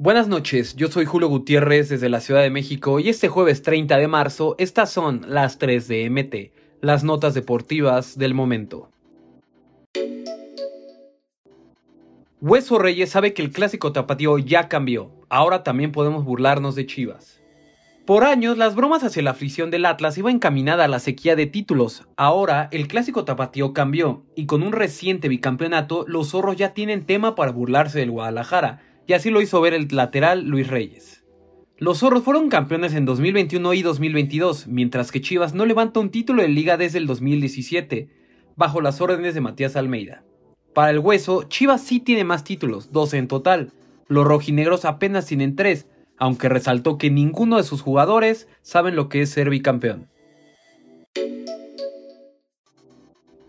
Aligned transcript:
Buenas 0.00 0.28
noches, 0.28 0.76
yo 0.76 0.86
soy 0.86 1.06
Julio 1.06 1.26
Gutiérrez 1.26 1.88
desde 1.88 2.08
la 2.08 2.20
Ciudad 2.20 2.42
de 2.42 2.50
México 2.50 3.00
y 3.00 3.08
este 3.08 3.26
jueves 3.26 3.62
30 3.62 3.96
de 3.96 4.06
marzo 4.06 4.54
estas 4.58 4.92
son 4.92 5.22
las 5.26 5.58
3 5.58 5.88
de 5.88 6.08
MT, 6.08 6.52
las 6.80 7.02
notas 7.02 7.34
deportivas 7.34 8.16
del 8.16 8.32
momento. 8.32 8.92
Hueso 12.40 12.78
Reyes 12.78 13.10
sabe 13.10 13.34
que 13.34 13.42
el 13.42 13.50
clásico 13.50 13.90
tapatío 13.90 14.38
ya 14.38 14.68
cambió, 14.68 15.10
ahora 15.28 15.64
también 15.64 15.90
podemos 15.90 16.24
burlarnos 16.24 16.76
de 16.76 16.86
Chivas. 16.86 17.42
Por 18.08 18.24
años, 18.24 18.56
las 18.56 18.74
bromas 18.74 19.04
hacia 19.04 19.22
la 19.22 19.32
afición 19.32 19.70
del 19.70 19.84
Atlas 19.84 20.16
iban 20.16 20.36
encaminada 20.36 20.84
a 20.84 20.88
la 20.88 20.98
sequía 20.98 21.36
de 21.36 21.44
títulos. 21.44 22.08
Ahora, 22.16 22.70
el 22.72 22.88
clásico 22.88 23.26
tapatío 23.26 23.74
cambió, 23.74 24.24
y 24.34 24.46
con 24.46 24.62
un 24.62 24.72
reciente 24.72 25.28
bicampeonato, 25.28 26.06
los 26.08 26.30
zorros 26.30 26.56
ya 26.56 26.72
tienen 26.72 27.04
tema 27.04 27.34
para 27.34 27.52
burlarse 27.52 27.98
del 27.98 28.10
Guadalajara, 28.10 28.80
y 29.06 29.12
así 29.12 29.28
lo 29.28 29.42
hizo 29.42 29.60
ver 29.60 29.74
el 29.74 29.88
lateral 29.90 30.46
Luis 30.46 30.68
Reyes. 30.68 31.22
Los 31.76 31.98
zorros 31.98 32.22
fueron 32.22 32.48
campeones 32.48 32.94
en 32.94 33.04
2021 33.04 33.74
y 33.74 33.82
2022, 33.82 34.68
mientras 34.68 35.12
que 35.12 35.20
Chivas 35.20 35.52
no 35.52 35.66
levanta 35.66 36.00
un 36.00 36.08
título 36.08 36.40
de 36.40 36.48
liga 36.48 36.78
desde 36.78 36.96
el 36.96 37.06
2017, 37.06 38.08
bajo 38.56 38.80
las 38.80 39.02
órdenes 39.02 39.34
de 39.34 39.42
Matías 39.42 39.76
Almeida. 39.76 40.24
Para 40.72 40.92
el 40.92 40.98
hueso, 41.00 41.42
Chivas 41.42 41.82
sí 41.82 42.00
tiene 42.00 42.24
más 42.24 42.42
títulos, 42.42 42.90
12 42.90 43.18
en 43.18 43.28
total. 43.28 43.72
Los 44.06 44.26
rojinegros 44.26 44.86
apenas 44.86 45.26
tienen 45.26 45.56
3, 45.56 45.86
aunque 46.18 46.48
resaltó 46.48 46.98
que 46.98 47.10
ninguno 47.10 47.56
de 47.56 47.62
sus 47.62 47.82
jugadores 47.82 48.48
saben 48.62 48.96
lo 48.96 49.08
que 49.08 49.22
es 49.22 49.30
ser 49.30 49.50
bicampeón. 49.50 50.08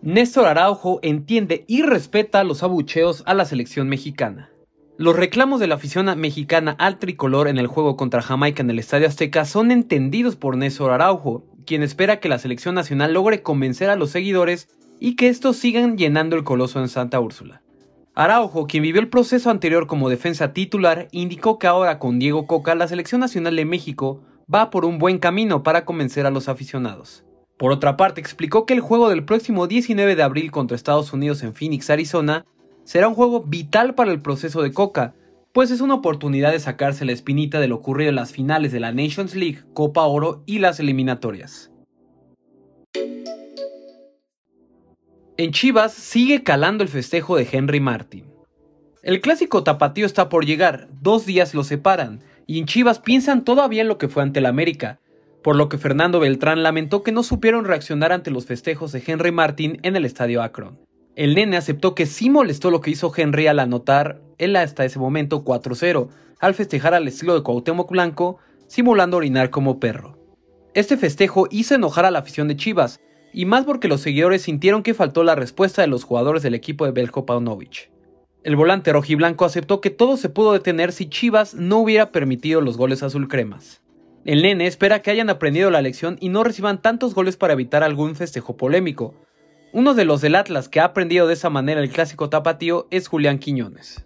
Néstor 0.02 0.46
Araujo 0.46 1.00
entiende 1.04 1.66
y 1.68 1.82
respeta 1.82 2.44
los 2.46 2.64
abucheos 2.64 3.22
a 3.26 3.34
la 3.34 3.44
selección 3.44 3.90
mexicana. 3.90 4.50
Los 4.98 5.16
reclamos 5.16 5.60
de 5.60 5.68
la 5.68 5.76
afición 5.76 6.08
mexicana 6.20 6.76
al 6.78 7.00
tricolor 7.00 7.48
en 7.48 7.58
el 7.58 7.68
juego 7.68 7.98
contra 7.98 8.22
Jamaica 8.22 8.62
en 8.62 8.70
el 8.70 8.80
Estadio 8.80 9.08
Azteca 9.08 9.46
son 9.46 9.72
entendidos 9.72 10.36
por 10.36 10.58
Néstor 10.58 10.92
Araujo, 10.92 11.46
quien 11.66 11.84
espera 11.84 12.20
que 12.20 12.30
la 12.30 12.40
selección 12.40 12.76
nacional 12.76 13.14
logre 13.14 13.42
convencer 13.42 13.90
a 13.90 13.96
los 13.96 14.10
seguidores 14.10 14.70
y 15.00 15.16
que 15.16 15.28
estos 15.28 15.58
sigan 15.58 15.98
llenando 15.98 16.36
el 16.36 16.44
coloso 16.44 16.80
en 16.80 16.90
Santa 16.90 17.20
Úrsula. 17.20 17.62
Araujo, 18.20 18.68
quien 18.68 18.84
vivió 18.84 19.00
el 19.00 19.08
proceso 19.08 19.50
anterior 19.50 19.88
como 19.88 20.10
defensa 20.10 20.52
titular, 20.52 21.08
indicó 21.14 21.58
que 21.58 21.68
ahora 21.68 22.00
con 22.00 22.20
Diego 22.20 22.48
Coca 22.48 22.76
la 22.76 22.86
selección 22.86 23.22
nacional 23.22 23.56
de 23.56 23.64
México 23.64 24.20
va 24.54 24.72
por 24.72 24.84
un 24.84 24.98
buen 24.98 25.20
camino 25.20 25.64
para 25.64 25.86
convencer 25.86 26.26
a 26.26 26.30
los 26.30 26.50
aficionados. 26.50 27.24
Por 27.58 27.72
otra 27.72 27.96
parte, 27.96 28.20
explicó 28.20 28.66
que 28.66 28.74
el 28.74 28.82
juego 28.82 29.08
del 29.08 29.24
próximo 29.24 29.68
19 29.68 30.18
de 30.18 30.24
abril 30.24 30.52
contra 30.52 30.76
Estados 30.76 31.14
Unidos 31.14 31.44
en 31.44 31.54
Phoenix, 31.54 31.90
Arizona, 31.90 32.46
será 32.84 33.08
un 33.08 33.16
juego 33.16 33.44
vital 33.44 33.96
para 33.96 34.12
el 34.12 34.22
proceso 34.22 34.62
de 34.64 34.74
Coca, 34.74 35.16
pues 35.54 35.72
es 35.72 35.80
una 35.80 35.94
oportunidad 35.94 36.52
de 36.52 36.60
sacarse 36.60 37.06
la 37.06 37.14
espinita 37.14 37.62
de 37.62 37.70
lo 37.70 37.78
ocurrido 37.78 38.10
en 38.10 38.16
las 38.16 38.34
finales 38.34 38.74
de 38.74 38.82
la 38.82 38.92
Nations 38.92 39.34
League, 39.34 39.64
Copa 39.74 40.04
Oro 40.04 40.44
y 40.46 40.60
las 40.60 40.82
eliminatorias. 40.82 41.72
En 45.40 45.52
Chivas 45.54 45.94
sigue 45.94 46.44
calando 46.44 46.84
el 46.84 46.90
festejo 46.90 47.38
de 47.38 47.48
Henry 47.50 47.80
Martin. 47.80 48.26
El 49.02 49.22
clásico 49.22 49.64
tapatío 49.64 50.06
está 50.06 50.28
por 50.28 50.46
llegar, 50.46 50.90
dos 51.00 51.26
días 51.26 51.54
lo 51.54 51.64
separan, 51.64 52.20
y 52.46 52.60
en 52.60 52.66
Chivas 52.66 53.00
piensan 53.00 53.46
todavía 53.46 53.84
en 53.84 53.88
lo 53.88 53.98
que 53.98 54.10
fue 54.10 54.22
ante 54.22 54.40
el 54.40 54.46
América, 54.46 55.00
por 55.42 55.56
lo 55.56 55.70
que 55.70 55.78
Fernando 55.78 56.20
Beltrán 56.20 56.62
lamentó 56.62 57.04
que 57.04 57.14
no 57.14 57.24
supieron 57.24 57.64
reaccionar 57.64 58.12
ante 58.12 58.32
los 58.32 58.48
festejos 58.48 58.92
de 58.92 59.02
Henry 59.08 59.32
Martin 59.32 59.80
en 59.84 59.96
el 59.96 60.04
estadio 60.04 60.44
Akron. 60.44 60.78
El 61.16 61.36
nene 61.36 61.56
aceptó 61.56 61.96
que 61.96 62.06
sí 62.06 62.30
molestó 62.30 62.70
lo 62.70 62.82
que 62.82 62.92
hizo 62.92 63.10
Henry 63.16 63.48
al 63.48 63.60
anotar 63.60 64.20
él 64.40 64.58
hasta 64.58 64.84
ese 64.84 65.00
momento 65.00 65.46
4-0, 65.46 66.10
al 66.42 66.54
festejar 66.54 66.94
al 66.94 67.08
estilo 67.08 67.34
de 67.36 67.44
Cuauhtémoc 67.44 67.90
Blanco, 67.90 68.40
simulando 68.68 69.16
orinar 69.16 69.52
como 69.52 69.80
perro. 69.80 70.20
Este 70.74 70.98
festejo 70.98 71.48
hizo 71.50 71.76
enojar 71.76 72.04
a 72.04 72.12
la 72.12 72.20
afición 72.20 72.50
de 72.50 72.58
Chivas, 72.58 73.00
y 73.34 73.46
más 73.46 73.66
porque 73.66 73.88
los 73.88 74.02
seguidores 74.02 74.42
sintieron 74.42 74.84
que 74.84 74.94
faltó 74.94 75.24
la 75.24 75.36
respuesta 75.36 75.82
de 75.82 75.88
los 75.88 76.04
jugadores 76.04 76.44
del 76.44 76.56
equipo 76.56 76.86
de 76.86 76.92
Belko 76.92 77.26
Paunovic. 77.26 77.92
El 78.44 78.56
volante 78.56 78.94
rojiblanco 78.94 79.46
aceptó 79.46 79.82
que 79.82 79.90
todo 79.90 80.18
se 80.18 80.30
pudo 80.30 80.54
detener 80.54 80.92
si 80.92 81.10
Chivas 81.10 81.54
no 81.54 81.80
hubiera 81.80 82.12
permitido 82.12 82.62
los 82.62 82.78
goles 82.78 83.04
azul 83.04 83.28
cremas. 83.28 83.82
El 84.26 84.42
nene 84.42 84.68
espera 84.68 85.02
que 85.02 85.12
hayan 85.12 85.30
aprendido 85.30 85.70
la 85.72 85.82
lección 85.82 86.18
y 86.20 86.30
no 86.30 86.44
reciban 86.44 86.82
tantos 86.82 87.14
goles 87.14 87.38
para 87.38 87.54
evitar 87.54 87.84
algún 87.84 88.16
festejo 88.16 88.58
polémico, 88.58 89.14
uno 89.72 89.94
de 89.94 90.04
los 90.04 90.22
del 90.22 90.36
Atlas 90.36 90.68
que 90.68 90.80
ha 90.80 90.86
aprendido 90.86 91.28
de 91.28 91.34
esa 91.34 91.50
manera 91.50 91.80
el 91.82 91.92
clásico 91.92 92.30
tapatío 92.30 92.88
es 92.90 93.08
Julián 93.08 93.38
Quiñones. 93.38 94.06